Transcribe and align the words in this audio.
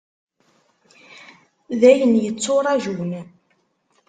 D 1.79 1.81
ayen 1.91 2.13
yetturajun. 2.23 3.11